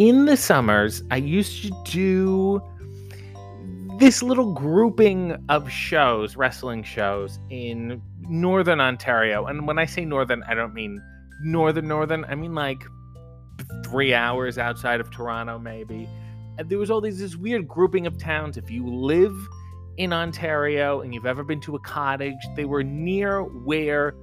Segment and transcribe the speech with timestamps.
[0.00, 2.62] in the summers, I used to do
[3.98, 9.44] this little grouping of shows, wrestling shows in northern Ontario.
[9.44, 11.02] And when I say northern, I don't mean
[11.42, 12.24] northern, northern.
[12.24, 12.82] I mean like
[13.84, 16.08] three hours outside of Toronto, maybe.
[16.56, 18.56] And there was all these this weird grouping of towns.
[18.56, 19.36] If you live
[19.98, 24.14] in Ontario and you've ever been to a cottage, they were near where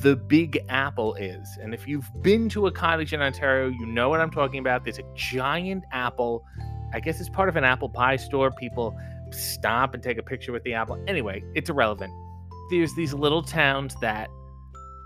[0.00, 1.58] the Big Apple is.
[1.60, 4.84] And if you've been to a cottage in Ontario, you know what I'm talking about.
[4.84, 6.44] There's a giant apple.
[6.92, 8.50] I guess it's part of an apple pie store.
[8.50, 8.96] People
[9.30, 11.02] stop and take a picture with the apple.
[11.06, 12.12] Anyway, it's irrelevant.
[12.70, 14.28] There's these little towns that,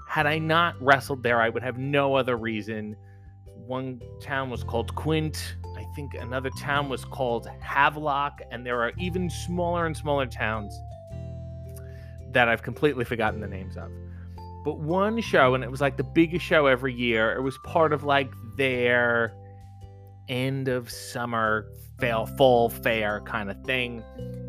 [0.09, 2.97] had I not wrestled there, I would have no other reason.
[3.55, 5.57] One town was called Quint.
[5.77, 8.41] I think another town was called Havelock.
[8.51, 10.77] And there are even smaller and smaller towns
[12.33, 13.91] that I've completely forgotten the names of
[14.64, 17.32] but one show, and it was like the biggest show every year.
[17.32, 19.32] It was part of like their
[20.29, 21.66] end of summer
[21.98, 24.02] fail fall fair kind of thing.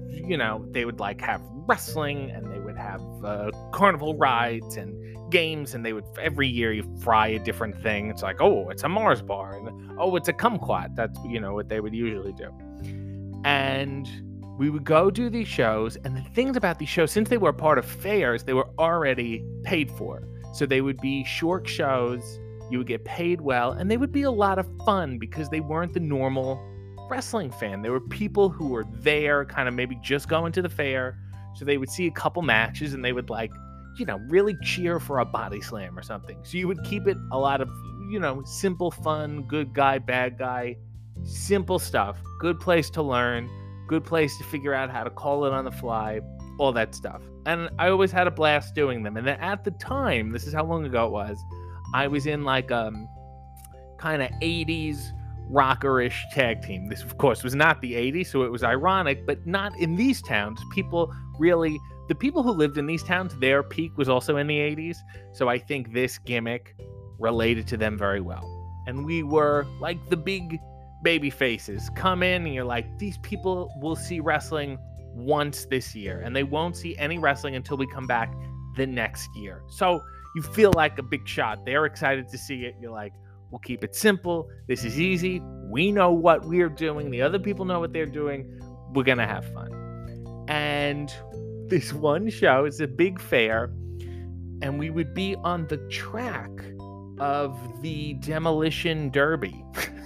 [0.09, 4.93] You know, they would like have wrestling and they would have uh, carnival rides and
[5.31, 8.09] games, and they would every year you fry a different thing.
[8.09, 10.95] It's like, oh, it's a Mars bar, and oh, it's a kumquat.
[10.95, 12.51] That's you know what they would usually do.
[13.43, 14.09] And
[14.57, 17.53] we would go do these shows and the things about these shows since they were
[17.53, 20.23] part of fairs they were already paid for.
[20.53, 24.23] So they would be short shows you would get paid well and they would be
[24.23, 26.61] a lot of fun because they weren't the normal
[27.09, 27.81] wrestling fan.
[27.81, 31.17] They were people who were there kind of maybe just going to the fair.
[31.55, 33.51] So they would see a couple matches and they would like
[33.97, 36.39] you know really cheer for a body slam or something.
[36.43, 37.69] So you would keep it a lot of
[38.09, 40.75] you know simple fun good guy bad guy
[41.23, 43.49] simple stuff good place to learn
[43.91, 46.21] good place to figure out how to call it on the fly,
[46.57, 47.21] all that stuff.
[47.45, 49.17] And I always had a blast doing them.
[49.17, 51.37] And then at the time, this is how long ago it was,
[51.93, 53.09] I was in like um
[53.97, 55.11] kind of 80s
[55.51, 56.87] rockerish tag team.
[56.87, 60.21] This of course was not the 80s, so it was ironic, but not in these
[60.21, 60.61] towns.
[60.71, 61.77] People really
[62.07, 64.97] the people who lived in these towns, their peak was also in the 80s.
[65.33, 66.77] So I think this gimmick
[67.19, 68.47] related to them very well.
[68.87, 70.59] And we were like the big
[71.03, 74.77] baby faces come in and you're like these people will see wrestling
[75.13, 78.33] once this year and they won't see any wrestling until we come back
[78.75, 79.61] the next year.
[79.69, 80.01] So
[80.35, 81.65] you feel like a big shot.
[81.65, 82.75] They're excited to see it.
[82.79, 83.13] You're like
[83.49, 84.49] we'll keep it simple.
[84.67, 85.41] This is easy.
[85.69, 87.11] We know what we're doing.
[87.11, 88.61] The other people know what they're doing.
[88.93, 90.45] We're gonna have fun.
[90.47, 91.13] And
[91.69, 93.71] this one show is a big fair
[94.61, 96.49] and we would be on the track
[97.19, 99.63] of the demolition derby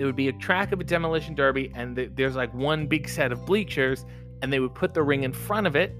[0.00, 3.06] there would be a track of a demolition derby, and th- there's like one big
[3.06, 4.06] set of bleachers,
[4.40, 5.94] and they would put the ring in front of it,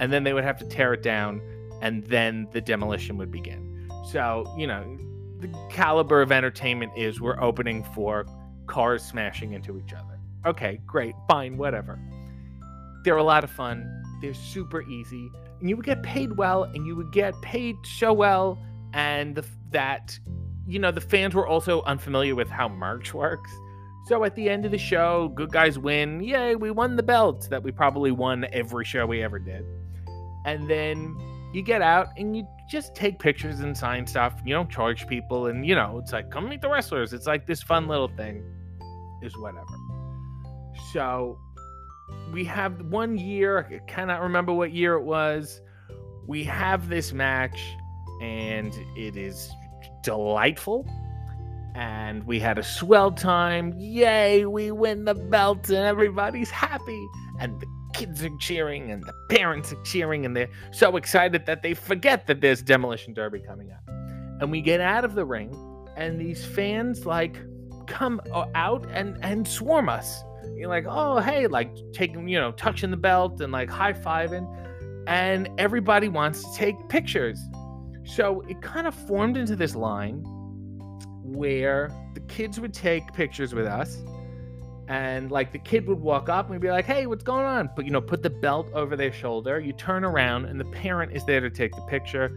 [0.00, 1.42] and then they would have to tear it down,
[1.82, 3.86] and then the demolition would begin.
[4.10, 4.96] So, you know,
[5.40, 8.24] the caliber of entertainment is we're opening for
[8.66, 10.18] cars smashing into each other.
[10.46, 12.00] Okay, great, fine, whatever.
[13.04, 13.86] They're a lot of fun.
[14.22, 15.28] They're super easy.
[15.60, 18.58] And you would get paid well, and you would get paid so well,
[18.94, 20.18] and the, that
[20.66, 23.50] you know, the fans were also unfamiliar with how merch works.
[24.06, 26.22] So at the end of the show, good guys win.
[26.22, 29.64] Yay, we won the belt that we probably won every show we ever did.
[30.44, 31.16] And then
[31.54, 34.34] you get out and you just take pictures and sign stuff.
[34.44, 35.46] You don't charge people.
[35.46, 37.14] And, you know, it's like, come meet the wrestlers.
[37.14, 38.44] It's like this fun little thing,
[39.22, 39.64] is whatever.
[40.92, 41.38] So
[42.32, 45.62] we have one year, I cannot remember what year it was.
[46.26, 47.58] We have this match,
[48.20, 49.50] and it is
[50.02, 50.86] delightful.
[51.74, 53.74] And we had a swell time.
[53.78, 57.06] Yay, we win the belt, and everybody's happy.
[57.40, 61.62] And the kids are cheering, and the parents are cheering, and they're so excited that
[61.62, 63.82] they forget that there's Demolition Derby coming up.
[64.40, 65.52] And we get out of the ring,
[65.96, 67.36] and these fans like
[67.86, 68.20] come
[68.54, 70.22] out and and swarm us.
[70.54, 74.46] You're like, oh hey, like taking you know touching the belt and like high fiving,
[75.06, 77.38] and everybody wants to take pictures.
[78.04, 80.22] So it kind of formed into this line
[81.22, 84.02] where the kids would take pictures with us
[84.88, 87.70] and like the kid would walk up and we'd be like, "Hey, what's going on?"
[87.74, 89.58] But you know, put the belt over their shoulder.
[89.60, 92.30] You turn around and the parent is there to take the picture.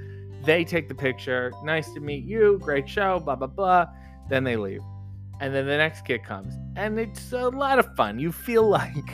[0.43, 1.51] They take the picture.
[1.63, 2.59] Nice to meet you.
[2.61, 3.19] Great show.
[3.19, 3.87] Blah blah blah.
[4.29, 4.81] Then they leave,
[5.41, 8.19] and then the next kid comes, and it's a lot of fun.
[8.19, 9.11] You feel like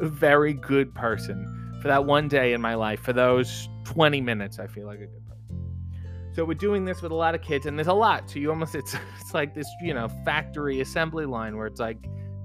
[0.00, 3.00] a very good person for that one day in my life.
[3.00, 5.26] For those 20 minutes, I feel like a good
[6.32, 8.30] so we're doing this with a lot of kids, and there's a lot.
[8.30, 11.98] So you almost it's it's like this, you know, factory assembly line where it's like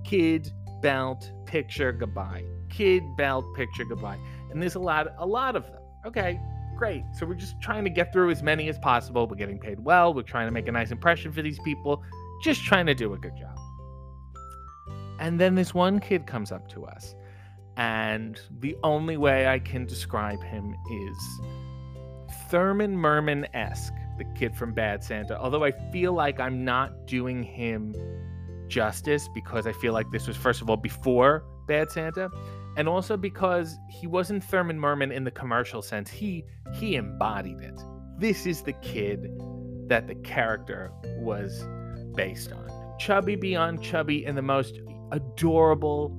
[0.03, 0.51] kid
[0.81, 4.17] belt picture goodbye, kid belt picture goodbye,
[4.51, 5.81] and there's a lot a lot of them.
[6.05, 6.39] Okay,
[6.77, 7.03] great.
[7.13, 9.27] So we're just trying to get through as many as possible.
[9.27, 10.13] We're getting paid well.
[10.13, 12.03] We're trying to make a nice impression for these people.
[12.43, 13.57] just trying to do a good job.
[15.19, 17.15] And then this one kid comes up to us,
[17.77, 21.41] and the only way I can describe him is
[22.49, 25.39] Thurman Merman esque, the kid from Bad Santa.
[25.39, 27.93] Although I feel like I'm not doing him
[28.67, 32.29] justice because I feel like this was, first of all, before Bad Santa,
[32.77, 36.09] and also because he wasn't Thurman Merman in the commercial sense.
[36.09, 37.79] He he embodied it.
[38.19, 39.29] This is the kid
[39.87, 41.65] that the character was
[42.15, 42.69] based on.
[42.99, 44.79] Chubby beyond chubby in the most
[45.11, 46.17] adorable,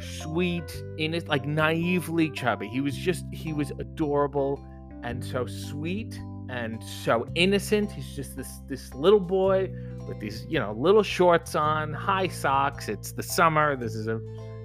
[0.00, 2.68] sweet, in it like naively chubby.
[2.68, 4.64] He was just he was adorable
[5.02, 7.92] and so sweet and so innocent.
[7.92, 9.70] He's just this this little boy
[10.08, 12.88] with these, you know, little shorts on, high socks.
[12.88, 13.76] It's the summer.
[13.76, 14.20] This is a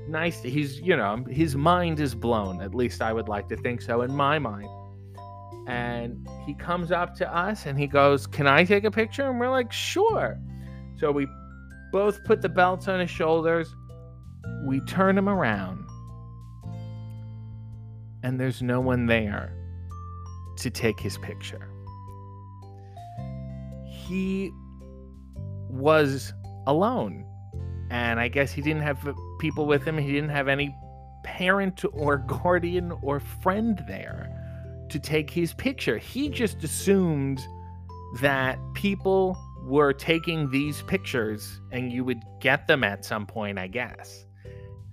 [0.08, 2.62] nice he's, you know, his mind is blown.
[2.62, 4.70] At least I would like to think so in my mind.
[5.68, 9.40] And he comes up to us and he goes, "Can I take a picture?" And
[9.40, 10.40] we're like, "Sure."
[10.98, 11.28] So we
[11.92, 13.76] both put the belts on his shoulders.
[14.64, 15.84] We turn him around.
[18.24, 19.54] And there's no one there
[20.57, 21.69] to take his picture.
[23.88, 24.52] He
[25.69, 26.34] was
[26.68, 27.25] alone.
[27.90, 29.98] And I guess he didn't have people with him.
[29.98, 30.75] He didn't have any
[31.24, 34.31] parent or guardian or friend there
[34.90, 35.98] to take his picture.
[35.98, 37.46] He just assumed
[38.22, 43.68] that people were taking these pictures and you would get them at some point, I
[43.68, 44.25] guess.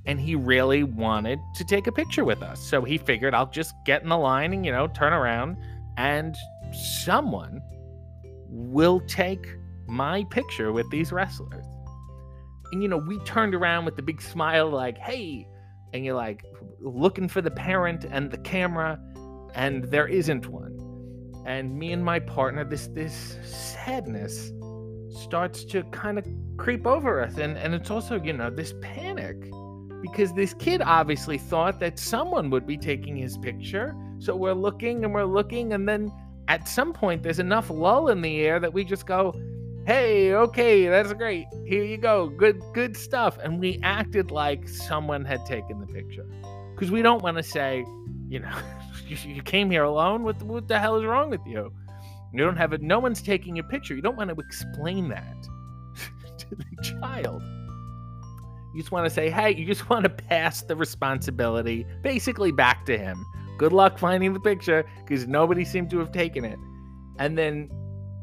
[0.04, 2.60] And he really wanted to take a picture with us.
[2.60, 5.56] So he figured I'll just get in the line and, you know, turn around
[5.96, 6.36] and
[6.72, 7.60] someone
[8.48, 9.46] will take
[9.86, 11.66] my picture with these wrestlers.
[12.72, 15.46] And, you know, we turned around with the big smile, like, hey,
[15.92, 16.44] and you're like
[16.80, 18.98] looking for the parent and the camera,
[19.54, 20.78] and there isn't one.
[21.46, 24.52] And me and my partner, this this sadness
[25.10, 26.26] starts to kind of
[26.56, 27.36] creep over us.
[27.36, 29.36] And and it's also, you know, this panic.
[30.02, 33.96] Because this kid obviously thought that someone would be taking his picture.
[34.18, 36.12] So we're looking and we're looking, and then
[36.48, 39.32] at some point there's enough lull in the air that we just go,
[39.86, 41.46] hey okay that's great.
[41.66, 42.28] Here you go.
[42.28, 43.38] Good good stuff.
[43.42, 46.26] And we acted like someone had taken the picture.
[46.74, 47.84] Because we don't want to say
[48.28, 48.56] you know
[49.06, 50.22] you, you, came here alone.
[50.22, 51.72] What, what the hell is wrong with you?
[52.32, 53.94] You don't have it no one's taking your picture.
[53.94, 55.42] You don't want to explain that
[56.38, 57.42] to the child
[58.74, 62.84] you just want to say hey you just want to pass the responsibility basically back
[62.86, 63.24] to him
[63.58, 66.58] good luck finding the picture because nobody seemed to have taken it
[67.18, 67.68] and then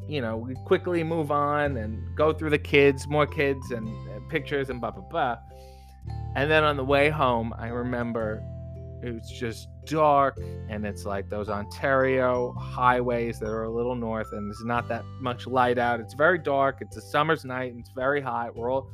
[0.09, 3.87] you know, we quickly move on and go through the kids, more kids and,
[4.29, 5.37] pictures and blah blah blah.
[6.35, 8.43] And then on the way home, I remember
[9.01, 10.37] it was just dark
[10.69, 15.03] and it's like those Ontario highways that are a little north and there's not that
[15.19, 15.99] much light out.
[15.99, 16.77] It's very dark.
[16.81, 18.55] It's a summer's night and it's very hot.
[18.55, 18.91] We're all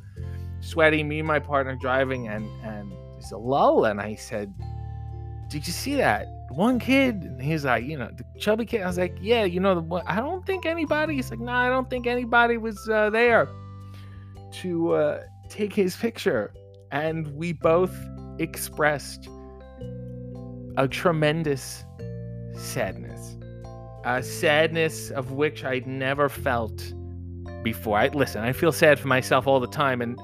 [0.66, 4.52] sweaty, me and my partner driving and and it's a lull and I said,
[5.48, 6.26] Did you see that?
[6.50, 7.22] one kid?
[7.22, 8.82] And he's like you know the chubby kid.
[8.82, 11.66] I was like yeah you know the i don't think anybody he's like no nah,
[11.66, 13.48] i don't think anybody was uh, there
[14.52, 16.52] to uh, take his picture.
[16.92, 17.94] And we both
[18.38, 19.28] expressed
[20.76, 21.84] a tremendous
[22.54, 23.36] sadness
[24.04, 26.92] a sadness of which i'd never felt
[27.62, 27.98] before.
[27.98, 30.18] I listen i feel sad for myself all the time and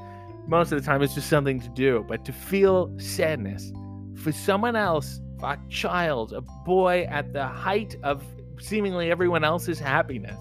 [0.53, 3.73] most of the time it's just something to do but to feel sadness
[4.15, 8.25] for someone else a child, a boy at the height of
[8.59, 10.39] seemingly everyone else's happiness,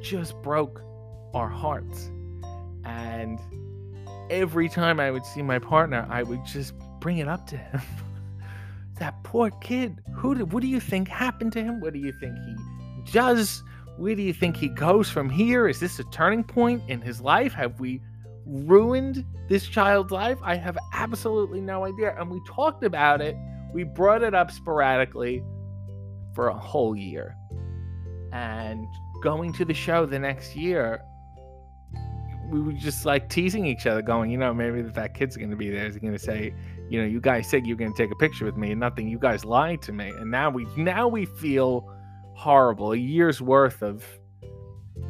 [0.00, 0.80] just broke
[1.34, 2.10] our hearts.
[2.84, 3.38] And
[4.30, 7.80] every time I would see my partner, I would just bring it up to him.
[8.98, 10.00] that poor kid.
[10.14, 11.80] Who did, what do you think happened to him?
[11.80, 13.62] What do you think he does?
[13.96, 15.66] Where do you think he goes from here?
[15.66, 17.52] Is this a turning point in his life?
[17.52, 18.00] Have we
[18.48, 20.38] ruined this child's life?
[20.42, 22.16] I have absolutely no idea.
[22.18, 23.36] And we talked about it,
[23.72, 25.42] we brought it up sporadically
[26.34, 27.36] for a whole year.
[28.32, 28.86] And
[29.22, 31.02] going to the show the next year,
[32.50, 35.50] we were just like teasing each other, going, you know, maybe that that kid's going
[35.50, 35.86] to be there.
[35.86, 36.54] Is going to say,
[36.88, 39.08] you know, you guys said you're going to take a picture with me, and nothing.
[39.08, 41.92] You guys lied to me, and now we now we feel
[42.34, 42.92] horrible.
[42.92, 44.04] A year's worth of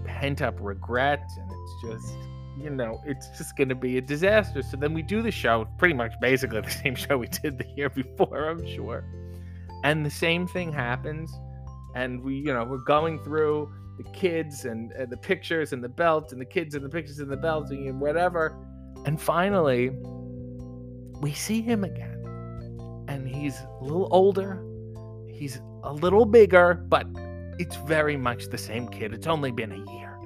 [0.04, 2.16] pent up regret, and it's just
[2.60, 4.62] you know, it's just going to be a disaster.
[4.62, 7.66] So then we do the show, pretty much basically the same show we did the
[7.76, 9.04] year before, I'm sure.
[9.84, 11.30] And the same thing happens.
[11.94, 16.32] And we, you know, we're going through the kids and, the pictures and the belt
[16.32, 18.56] and the kids and the pictures and the belt and whatever.
[19.04, 19.90] And finally,
[21.20, 22.14] we see him again.
[23.08, 24.62] And he's a little older.
[25.28, 27.06] He's a little bigger, but
[27.58, 29.14] it's very much the same kid.
[29.14, 30.17] It's only been a year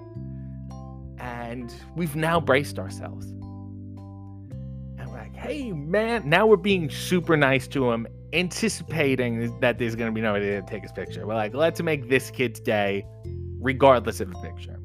[1.53, 3.27] And we've now braced ourselves.
[3.27, 9.95] And we're like, hey, man, now we're being super nice to him, anticipating that there's
[9.95, 11.27] going to be nobody to take his picture.
[11.27, 13.05] We're like, let's make this kid's day,
[13.61, 14.79] regardless of the picture.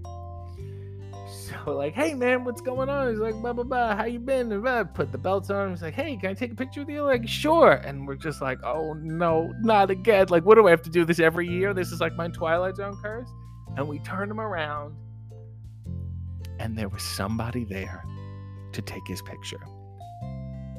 [1.30, 3.12] So, like, hey, man, what's going on?
[3.12, 3.96] He's like, blah, blah, blah.
[3.96, 4.52] How you been?
[4.52, 5.70] And put the belts on.
[5.70, 7.04] He's like, hey, can I take a picture with you?
[7.04, 7.76] Like, sure.
[7.76, 10.28] And we're just like, oh, no, not again.
[10.28, 11.74] Like, what do I have to do this every year?
[11.74, 13.30] This is like my Twilight Zone curse.
[13.78, 14.98] And we turned him around
[16.60, 18.04] and there was somebody there
[18.74, 19.62] to take his picture.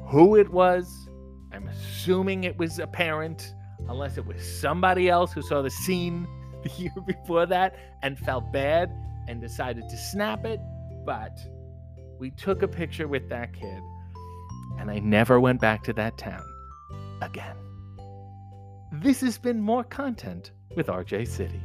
[0.07, 1.07] Who it was,
[1.51, 3.53] I'm assuming it was a parent,
[3.87, 6.27] unless it was somebody else who saw the scene
[6.63, 8.91] the year before that and felt bad
[9.27, 10.59] and decided to snap it.
[11.05, 11.39] But
[12.19, 13.81] we took a picture with that kid,
[14.79, 16.43] and I never went back to that town
[17.21, 17.55] again.
[18.91, 21.61] This has been more content with RJ City.